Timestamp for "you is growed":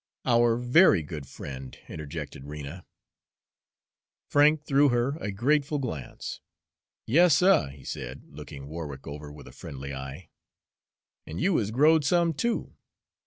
11.37-12.03